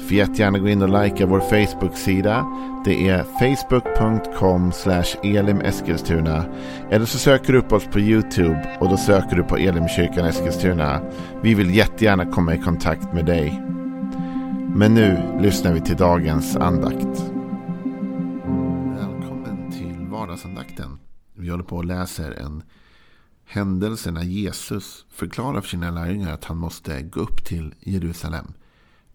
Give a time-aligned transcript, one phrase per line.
[0.00, 2.46] Får jättegärna gå in och likea vår Facebook-sida.
[2.84, 4.72] Det är facebook.com
[5.22, 6.44] elimeskilstuna.
[6.90, 11.00] Eller så söker du upp oss på YouTube och då söker du på Elimkyrkan Eskilstuna.
[11.42, 13.62] Vi vill jättegärna komma i kontakt med dig.
[14.74, 17.32] Men nu lyssnar vi till dagens andakt.
[18.96, 20.98] Välkommen till vardagsandakten.
[21.34, 22.62] Vi håller på och läser en
[23.46, 28.52] händelse när Jesus förklarar för sina lärjungar att han måste gå upp till Jerusalem.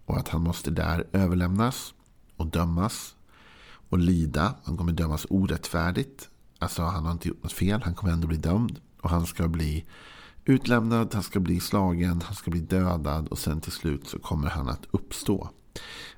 [0.05, 1.93] Och att han måste där överlämnas
[2.37, 3.15] och dömas
[3.89, 4.55] och lida.
[4.63, 6.29] Han kommer dömas orättfärdigt.
[6.59, 7.81] Alltså han har inte gjort något fel.
[7.83, 8.79] Han kommer ändå bli dömd.
[9.01, 9.85] Och han ska bli
[10.45, 13.27] utlämnad, han ska bli slagen, han ska bli dödad.
[13.27, 15.49] Och sen till slut så kommer han att uppstå.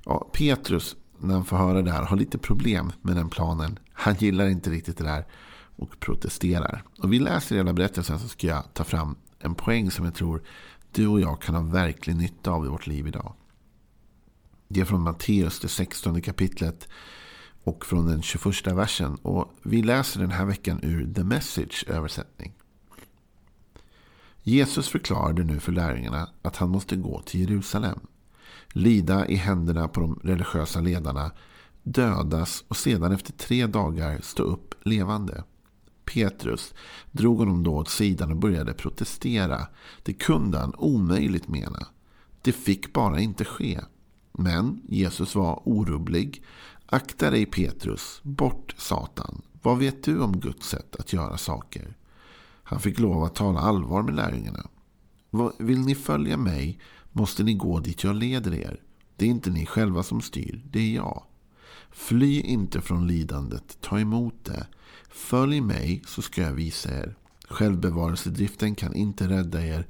[0.05, 3.79] Ja, Petrus, när han får höra det här, har lite problem med den planen.
[3.93, 5.25] Han gillar inte riktigt det där
[5.75, 6.83] och protesterar.
[6.99, 10.43] Och vi läser hela berättelsen så ska jag ta fram en poäng som jag tror
[10.91, 13.33] du och jag kan ha verklig nytta av i vårt liv idag.
[14.67, 16.87] Det är från Matteus, det 16 kapitlet
[17.63, 19.15] och från den 21 versen.
[19.15, 22.53] Och vi läser den här veckan ur The Message översättning.
[24.43, 27.99] Jesus förklarade nu för lärjungarna att han måste gå till Jerusalem.
[28.69, 31.31] Lida i händerna på de religiösa ledarna,
[31.83, 35.43] dödas och sedan efter tre dagar stå upp levande.
[36.05, 36.73] Petrus
[37.11, 39.67] drog honom då åt sidan och började protestera.
[40.03, 41.87] Det kunde han omöjligt mena.
[42.41, 43.79] Det fick bara inte ske.
[44.39, 46.43] Men Jesus var orubblig.
[46.85, 49.41] Akta dig Petrus, bort Satan.
[49.61, 51.95] Vad vet du om Guds sätt att göra saker?
[52.63, 54.67] Han fick lov att tala allvar med lärjungarna.
[55.59, 56.79] Vill ni följa mig
[57.11, 58.81] måste ni gå dit jag leder er.
[59.15, 61.23] Det är inte ni själva som styr, det är jag.
[61.91, 64.67] Fly inte från lidandet, ta emot det.
[65.09, 67.15] Följ mig så ska jag visa er.
[67.49, 69.87] Självbevarelsedriften kan inte rädda er.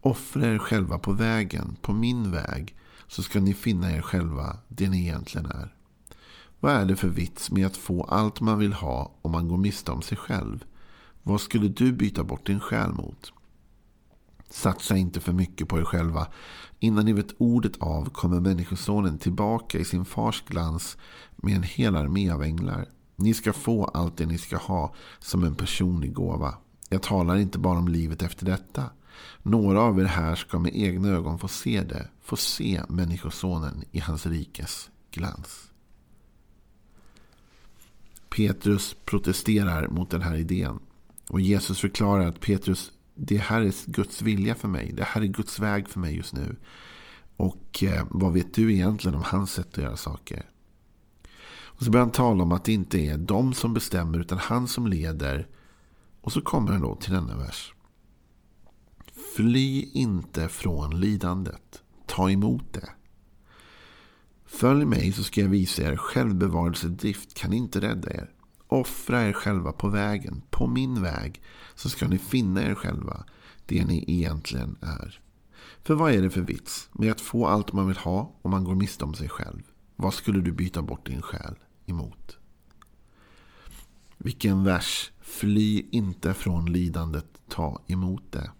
[0.00, 2.74] Offra er själva på vägen, på min väg
[3.08, 5.74] så ska ni finna er själva det ni egentligen är.
[6.60, 9.56] Vad är det för vits med att få allt man vill ha om man går
[9.56, 10.64] miste om sig själv?
[11.22, 13.32] Vad skulle du byta bort din själ mot?
[14.50, 16.26] Satsa inte för mycket på er själva.
[16.78, 20.96] Innan ni vet ordet av kommer Människosonen tillbaka i sin fars glans
[21.36, 22.88] med en hel armé av änglar.
[23.16, 26.54] Ni ska få allt det ni ska ha som en personlig gåva.
[26.88, 28.90] Jag talar inte bara om livet efter detta.
[29.42, 33.98] Några av er här ska med egna ögon få se det, få se Människosonen i
[33.98, 35.70] hans rikes glans.
[38.36, 40.78] Petrus protesterar mot den här idén.
[41.28, 44.92] Och Jesus förklarar att Petrus, det här är Guds vilja för mig.
[44.92, 46.56] Det här är Guds väg för mig just nu.
[47.36, 50.50] Och eh, vad vet du egentligen om hans sätt att göra saker?
[51.80, 54.68] Och så börjar han tala om att det inte är de som bestämmer utan han
[54.68, 55.48] som leder.
[56.20, 57.74] Och så kommer han då till denna vers.
[59.40, 61.82] Fly inte från lidandet.
[62.06, 62.88] Ta emot det.
[64.46, 68.30] Följ mig så ska jag visa er självbevarelsedrift kan inte rädda er.
[68.68, 71.42] Offra er själva på vägen, på min väg,
[71.74, 73.24] så ska ni finna er själva,
[73.66, 75.20] det ni egentligen är.
[75.82, 78.64] För vad är det för vits med att få allt man vill ha om man
[78.64, 79.62] går miste om sig själv?
[79.96, 81.54] Vad skulle du byta bort din själ
[81.86, 82.38] emot?
[84.18, 85.12] Vilken vers.
[85.20, 88.50] Fly inte från lidandet, ta emot det.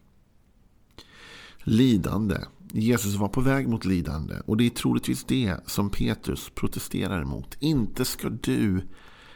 [1.65, 2.37] Lidande.
[2.73, 4.35] Jesus var på väg mot lidande.
[4.47, 7.57] Och det är troligtvis det som Petrus protesterar emot.
[7.61, 8.83] Inte ska du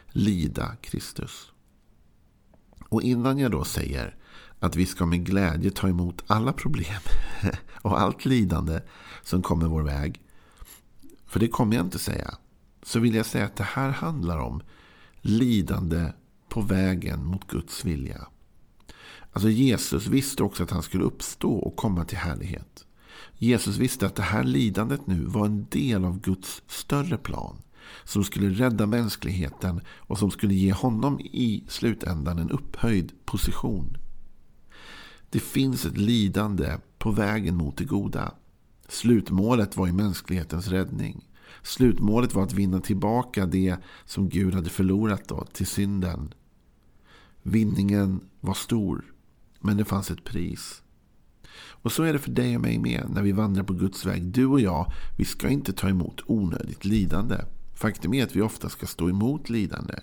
[0.07, 1.51] lida Kristus.
[2.89, 4.15] Och innan jag då säger
[4.59, 7.01] att vi ska med glädje ta emot alla problem
[7.81, 8.81] och allt lidande
[9.23, 10.21] som kommer vår väg.
[11.25, 12.37] För det kommer jag inte säga.
[12.83, 14.61] Så vill jag säga att det här handlar om
[15.21, 16.11] lidande
[16.49, 18.27] på vägen mot Guds vilja.
[19.35, 22.85] Alltså Jesus visste också att han skulle uppstå och komma till härlighet.
[23.37, 27.57] Jesus visste att det här lidandet nu var en del av Guds större plan.
[28.03, 33.97] Som skulle rädda mänskligheten och som skulle ge honom i slutändan en upphöjd position.
[35.29, 38.31] Det finns ett lidande på vägen mot det goda.
[38.87, 41.29] Slutmålet var i mänsklighetens räddning.
[41.63, 46.33] Slutmålet var att vinna tillbaka det som Gud hade förlorat då, till synden.
[47.43, 49.14] Vinningen var stor.
[49.65, 50.81] Men det fanns ett pris.
[51.55, 54.23] Och så är det för dig och mig med när vi vandrar på Guds väg.
[54.23, 57.35] Du och jag, vi ska inte ta emot onödigt lidande.
[57.75, 59.93] Faktum är att vi ofta ska stå emot lidande.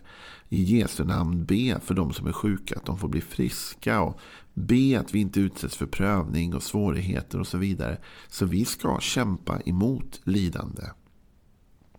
[0.48, 4.00] I Jesu namn be för de som är sjuka att de får bli friska.
[4.00, 4.20] Och
[4.54, 7.98] be att vi inte utsätts för prövning och svårigheter och så vidare.
[8.28, 10.82] Så vi ska kämpa emot lidande.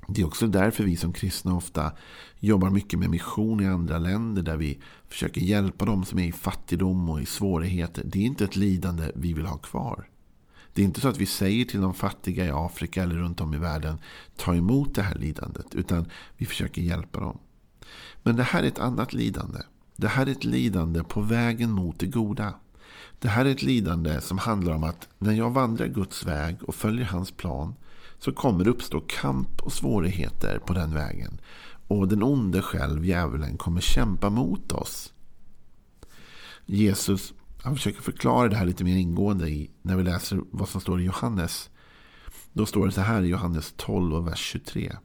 [0.08, 1.92] Det är också därför vi som kristna ofta
[2.40, 6.32] jobbar mycket med mission i andra länder där vi försöker hjälpa dem som är i
[6.32, 8.04] fattigdom och i svårigheter.
[8.06, 10.08] Det är inte ett lidande vi vill ha kvar.
[10.74, 13.54] Det är inte så att vi säger till de fattiga i Afrika eller runt om
[13.54, 13.98] i världen
[14.36, 15.76] ta emot det här lidandet.
[15.76, 16.06] Utan
[16.38, 17.38] vi försöker hjälpa dem.
[18.24, 19.60] Men det här är ett annat lidande.
[19.96, 22.54] Det här är ett lidande på vägen mot det goda.
[23.20, 26.76] Det här är ett lidande som handlar om att när jag vandrar Guds väg och
[26.76, 27.76] följer hans plan
[28.20, 31.42] så kommer det uppstå kamp och svårigheter på den vägen.
[31.88, 35.14] Och den onde själv, djävulen, kommer kämpa mot oss.
[36.66, 37.34] Jesus
[37.64, 41.02] han försöker förklara det här lite mer ingående i, när vi läser vad som står
[41.02, 41.70] i Johannes.
[42.54, 44.96] Då står det så här i Johannes 12 och vers 23.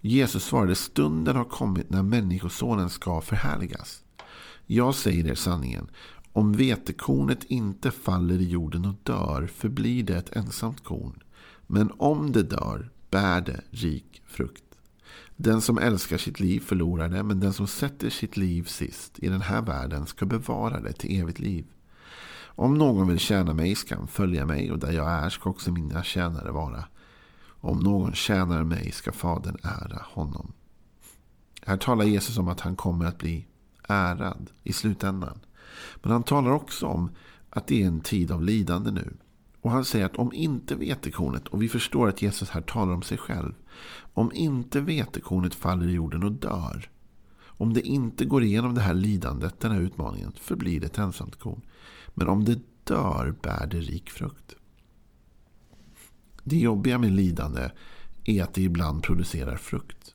[0.00, 4.02] Jesus svarade, stunden har kommit när människosonen ska förhärligas.
[4.66, 5.90] Jag säger er sanningen.
[6.32, 11.22] Om vetekornet inte faller i jorden och dör förblir det ett ensamt korn.
[11.70, 14.64] Men om det dör bär det rik frukt.
[15.36, 19.28] Den som älskar sitt liv förlorar det, men den som sätter sitt liv sist i
[19.28, 21.66] den här världen ska bevara det till evigt liv.
[22.40, 25.72] Om någon vill tjäna mig ska han följa mig och där jag är ska också
[25.72, 26.84] mina tjänare vara.
[27.60, 30.52] Om någon tjänar mig ska Fadern ära honom.
[31.66, 33.46] Här talar Jesus om att han kommer att bli
[33.88, 35.40] ärad i slutändan.
[36.02, 37.10] Men han talar också om
[37.50, 39.16] att det är en tid av lidande nu.
[39.60, 43.02] Och han säger att om inte vetekornet, och vi förstår att Jesus här talar om
[43.02, 43.52] sig själv.
[44.14, 46.90] Om inte vetekornet faller i jorden och dör.
[47.40, 51.36] Om det inte går igenom det här lidandet, den här utmaningen, förblir det ett ensamt
[51.36, 51.60] korn.
[52.14, 54.54] Men om det dör bär det rik frukt.
[56.44, 57.70] Det jobbiga med lidande
[58.24, 60.14] är att det ibland producerar frukt.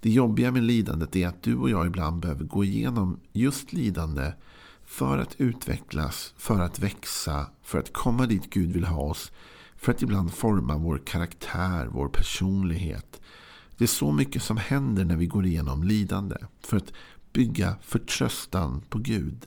[0.00, 4.32] Det jobbiga med lidandet är att du och jag ibland behöver gå igenom just lidande
[4.88, 9.32] för att utvecklas, för att växa, för att komma dit Gud vill ha oss.
[9.76, 13.20] För att ibland forma vår karaktär, vår personlighet.
[13.76, 16.36] Det är så mycket som händer när vi går igenom lidande.
[16.60, 16.92] För att
[17.32, 19.46] bygga förtröstan på Gud.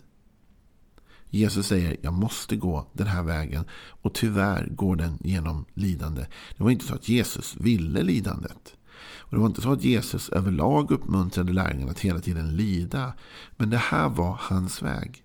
[1.29, 3.65] Jesus säger jag måste gå den här vägen.
[4.01, 6.25] Och tyvärr går den genom lidande.
[6.57, 8.75] Det var inte så att Jesus ville lidandet.
[9.17, 13.13] Och Det var inte så att Jesus överlag uppmuntrade lärjungarna att hela tiden lida.
[13.57, 15.23] Men det här var hans väg.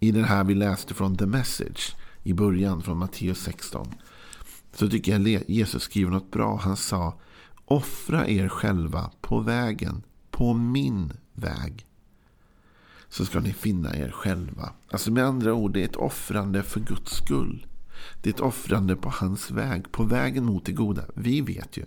[0.00, 3.94] I den här vi läste från The Message i början från Matteus 16.
[4.72, 6.56] Så tycker jag Jesus skriver något bra.
[6.56, 7.20] Han sa
[7.64, 11.86] Offra er själva på vägen, på min väg.
[13.08, 14.72] Så ska ni finna er själva.
[14.90, 17.66] Alltså med andra ord, det är ett offrande för Guds skull.
[18.22, 21.04] Det är ett offrande på hans väg, på vägen mot det goda.
[21.14, 21.84] Vi vet ju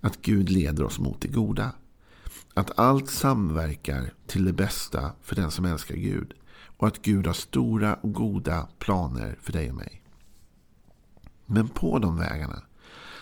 [0.00, 1.72] att Gud leder oss mot det goda.
[2.54, 6.34] Att allt samverkar till det bästa för den som älskar Gud.
[6.78, 10.02] Och att Gud har stora och goda planer för dig och mig.
[11.46, 12.62] Men på de vägarna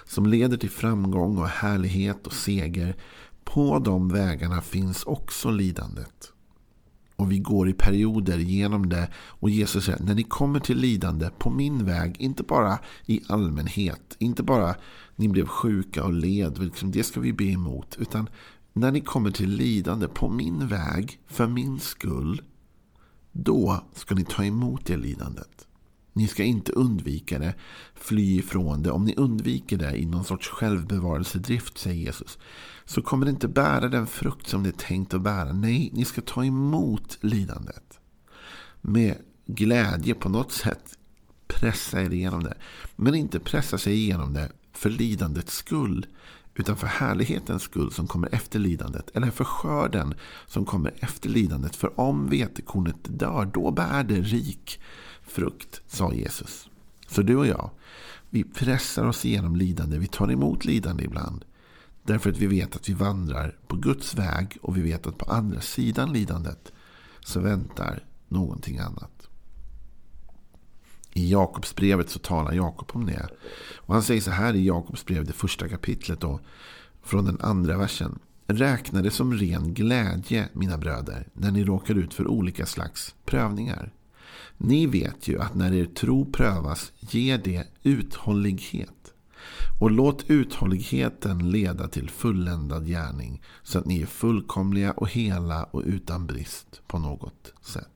[0.06, 2.96] som leder till framgång och härlighet och seger.
[3.44, 6.32] På de vägarna finns också lidandet.
[7.16, 9.08] Och vi går i perioder genom det.
[9.14, 14.16] Och Jesus säger, när ni kommer till lidande på min väg, inte bara i allmänhet,
[14.18, 14.74] inte bara
[15.16, 17.96] ni blev sjuka och led, liksom, det ska vi be emot.
[17.98, 18.28] Utan
[18.72, 22.42] när ni kommer till lidande på min väg, för min skull,
[23.44, 25.66] då ska ni ta emot det lidandet.
[26.12, 27.54] Ni ska inte undvika det,
[27.94, 28.90] fly ifrån det.
[28.90, 32.38] Om ni undviker det i någon sorts självbevarelsedrift, säger Jesus,
[32.84, 35.52] så kommer det inte bära den frukt som det är tänkt att bära.
[35.52, 37.98] Nej, ni ska ta emot lidandet.
[38.80, 39.16] Med
[39.46, 40.98] glädje på något sätt
[41.46, 42.54] pressa er igenom det.
[42.96, 46.06] Men inte pressa sig igenom det för lidandets skull.
[46.56, 49.10] Utan för härlighetens skull som kommer efter lidandet.
[49.14, 50.14] Eller för skörden
[50.46, 51.76] som kommer efter lidandet.
[51.76, 54.80] För om vetekornet dör, då bär det rik
[55.22, 56.68] frukt, sa Jesus.
[57.08, 57.70] Så du och jag,
[58.30, 59.98] vi pressar oss igenom lidande.
[59.98, 61.44] Vi tar emot lidande ibland.
[62.02, 65.32] Därför att vi vet att vi vandrar på Guds väg och vi vet att på
[65.32, 66.72] andra sidan lidandet
[67.20, 69.15] så väntar någonting annat.
[71.16, 73.28] I Jakobsbrevet så talar Jakob om det.
[73.76, 76.40] Och han säger så här i Jakobsbrevet det första kapitlet då,
[77.02, 78.18] från den andra versen.
[78.46, 83.92] Räkna det som ren glädje, mina bröder, när ni råkar ut för olika slags prövningar.
[84.58, 89.14] Ni vet ju att när er tro prövas ger det uthållighet.
[89.80, 95.82] Och låt uthålligheten leda till fulländad gärning så att ni är fullkomliga och hela och
[95.86, 97.95] utan brist på något sätt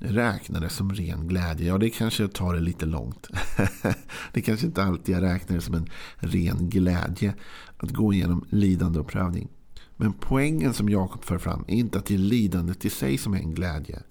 [0.00, 1.66] räknar det som ren glädje.
[1.66, 3.28] Ja, det kanske tar det lite långt.
[4.32, 7.34] det kanske inte alltid jag räknar det som en ren glädje
[7.76, 9.48] att gå igenom lidande och prövning.
[9.96, 13.34] Men poängen som Jakob för fram är inte att det är lidandet i sig som
[13.34, 14.02] är en glädje.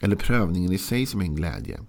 [0.00, 1.80] Eller prövningen i sig som är en glädje.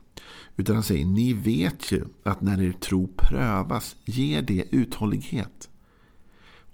[0.55, 5.69] Utan han säger, ni vet ju att när er tro prövas ger det uthållighet.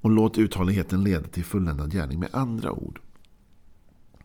[0.01, 2.19] Och låt uthålligheten leda till fulländad gärning.
[2.19, 2.99] Med andra ord.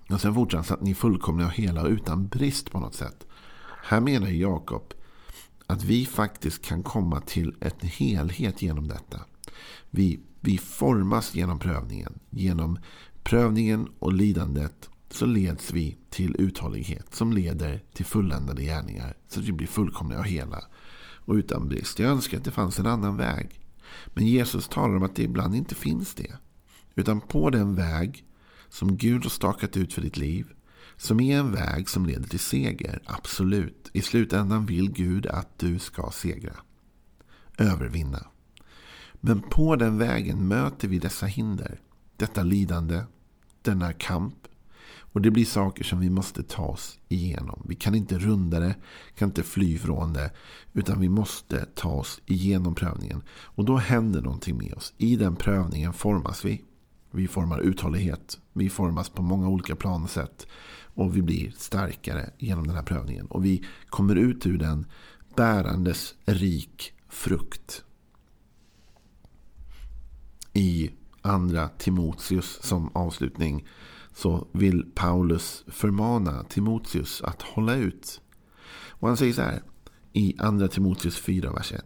[0.09, 2.81] Och sen fortsätter han så att ni är fullkomliga och hela och utan brist på
[2.81, 3.27] något sätt.
[3.85, 4.95] Här menar Jakob
[5.67, 9.21] att vi faktiskt kan komma till en helhet genom detta.
[9.91, 12.19] Vi, vi formas genom prövningen.
[12.31, 12.79] Genom
[13.23, 19.17] prövningen och lidandet så leds vi till uthållighet som leder till fulländade gärningar.
[19.29, 20.65] Så att vi blir fullkomliga och hela
[21.25, 21.99] och utan brist.
[21.99, 23.61] Jag önskar att det fanns en annan väg.
[24.07, 26.37] Men Jesus talar om att det ibland inte finns det.
[26.95, 28.25] Utan på den väg
[28.73, 30.47] som Gud har stakat ut för ditt liv.
[30.97, 33.03] Som är en väg som leder till seger.
[33.05, 33.91] Absolut.
[33.93, 36.57] I slutändan vill Gud att du ska segra.
[37.59, 38.27] Övervinna.
[39.21, 41.81] Men på den vägen möter vi dessa hinder.
[42.17, 43.03] Detta lidande.
[43.63, 44.35] Denna kamp.
[45.13, 47.63] Och det blir saker som vi måste ta oss igenom.
[47.69, 48.75] Vi kan inte runda det,
[49.19, 50.31] kan inte fly från det.
[50.73, 53.23] Utan vi måste ta oss igenom prövningen.
[53.31, 54.95] Och då händer någonting med oss.
[54.99, 56.65] I den prövningen formas vi.
[57.13, 58.39] Vi formar uthållighet.
[58.53, 60.47] Vi formas på många olika plan och sätt.
[60.95, 63.27] Och vi blir starkare genom den här prövningen.
[63.27, 64.87] Och vi kommer ut ur den
[65.37, 67.85] bärandes rik frukt.
[70.53, 70.91] I
[71.23, 73.67] andra Timoteus som avslutning
[74.15, 78.21] så vill Paulus förmana Timoteus att hålla ut.
[78.89, 79.63] Och han säger så här
[80.13, 81.85] i andra Timoteus 4, vers 1.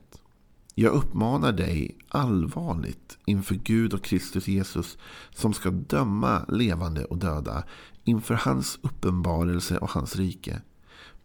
[0.79, 4.99] Jag uppmanar dig allvarligt inför Gud och Kristus Jesus
[5.35, 7.65] som ska döma levande och döda
[8.05, 10.63] inför hans uppenbarelse och hans rike.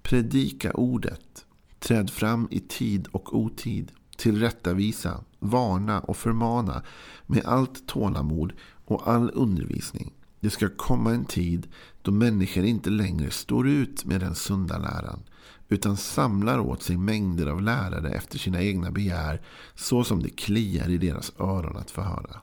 [0.01, 1.45] Predika ordet.
[1.79, 3.91] Träd fram i tid och otid.
[4.17, 6.83] Tillrättavisa, varna och förmana
[7.25, 8.53] med allt tålamod
[8.85, 10.13] och all undervisning.
[10.39, 11.67] Det ska komma en tid
[12.01, 15.23] då människor inte längre står ut med den sunda läran
[15.71, 19.41] utan samlar åt sig mängder av lärare efter sina egna begär
[19.75, 22.41] så som det kliar i deras öron att få höra.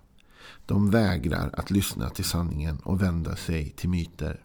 [0.67, 4.45] De vägrar att lyssna till sanningen och vända sig till myter.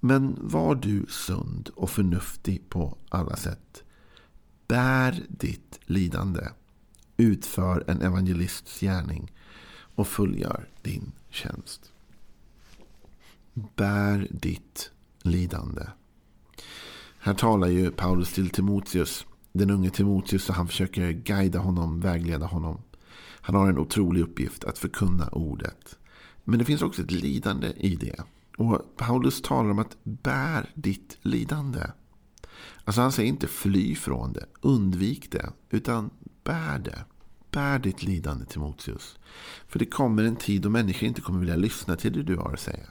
[0.00, 3.84] Men var du sund och förnuftig på alla sätt.
[4.68, 6.48] Bär ditt lidande.
[7.16, 9.32] Utför en evangelists gärning
[9.94, 11.92] och fullgör din tjänst.
[13.54, 14.90] Bär ditt
[15.22, 15.82] lidande.
[17.26, 22.46] Här talar ju Paulus till Timoteus, den unge Timoteus, och han försöker guida honom, vägleda
[22.46, 22.82] honom.
[23.40, 25.98] Han har en otrolig uppgift att förkunna ordet.
[26.44, 28.22] Men det finns också ett lidande i det.
[28.58, 31.80] Och Paulus talar om att bär ditt lidande.
[32.84, 36.10] Alltså han säger inte fly från det, undvik det, utan
[36.44, 37.04] bär det.
[37.50, 39.18] Bär ditt lidande Timoteus.
[39.68, 42.52] För det kommer en tid då människor inte kommer vilja lyssna till det du har
[42.52, 42.86] att säga.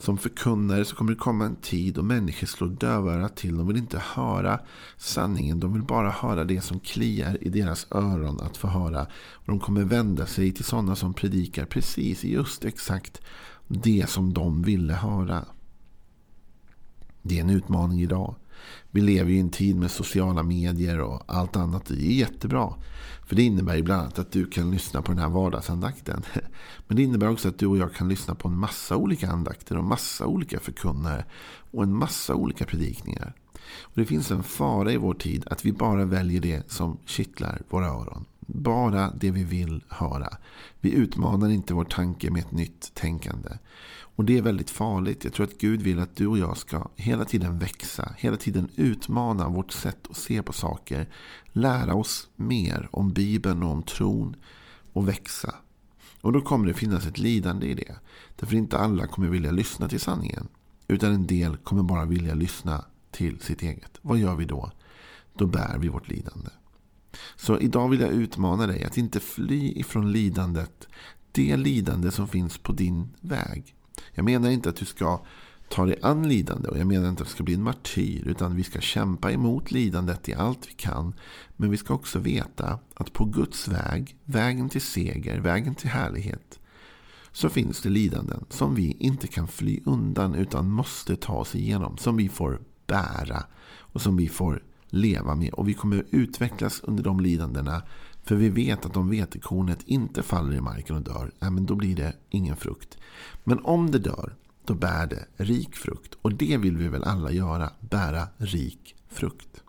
[0.00, 3.56] Som förkunnare så kommer det komma en tid då människor slår dövörat till.
[3.56, 4.60] De vill inte höra
[4.96, 5.60] sanningen.
[5.60, 9.02] De vill bara höra det som kliar i deras öron att få höra.
[9.32, 13.20] Och de kommer vända sig till sådana som predikar precis just exakt
[13.68, 15.44] det som de ville höra.
[17.22, 18.34] Det är en utmaning idag.
[18.90, 21.86] Vi lever i en tid med sociala medier och allt annat.
[21.86, 22.74] Det är jättebra.
[23.26, 26.22] För det innebär ju bland annat att du kan lyssna på den här vardagsandakten.
[26.86, 29.76] Men det innebär också att du och jag kan lyssna på en massa olika andakter
[29.76, 31.24] och massa olika förkunnare.
[31.70, 33.34] Och en massa olika predikningar.
[33.80, 37.62] Och det finns en fara i vår tid att vi bara väljer det som kittlar
[37.68, 38.24] våra öron.
[38.54, 40.36] Bara det vi vill höra.
[40.80, 43.50] Vi utmanar inte vår tanke med ett nytt tänkande.
[44.16, 45.24] Och det är väldigt farligt.
[45.24, 48.14] Jag tror att Gud vill att du och jag ska hela tiden växa.
[48.18, 51.08] Hela tiden utmana vårt sätt att se på saker.
[51.52, 54.36] Lära oss mer om Bibeln och om tron.
[54.92, 55.54] Och växa.
[56.20, 57.94] Och då kommer det finnas ett lidande i det.
[58.36, 60.48] Därför inte alla kommer vilja lyssna till sanningen.
[60.88, 63.98] Utan en del kommer bara vilja lyssna till sitt eget.
[64.02, 64.72] Vad gör vi då?
[65.34, 66.50] Då bär vi vårt lidande.
[67.36, 70.88] Så idag vill jag utmana dig att inte fly ifrån lidandet.
[71.32, 73.74] Det lidande som finns på din väg.
[74.12, 75.20] Jag menar inte att du ska
[75.68, 78.56] ta dig an lidande och jag menar inte att du ska bli en martyr utan
[78.56, 81.14] vi ska kämpa emot lidandet i allt vi kan.
[81.56, 86.60] Men vi ska också veta att på Guds väg, vägen till seger, vägen till härlighet
[87.32, 91.96] så finns det lidanden som vi inte kan fly undan utan måste ta oss igenom.
[91.96, 93.44] Som vi får bära
[93.78, 95.52] och som vi får leva med.
[95.52, 97.82] Och vi kommer utvecklas under de lidandena.
[98.22, 101.74] För vi vet att om vetekornet inte faller i marken och dör, ja, men då
[101.74, 102.98] blir det ingen frukt.
[103.44, 106.14] Men om det dör, då bär det rik frukt.
[106.22, 109.62] Och det vill vi väl alla göra, bära rik frukt.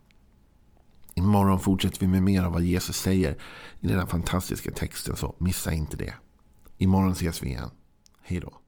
[1.14, 3.32] Imorgon fortsätter vi med mer av vad Jesus säger
[3.80, 6.14] i den här fantastiska texten, så missa inte det.
[6.78, 7.70] Imorgon ses vi igen.
[8.22, 8.61] Hej då.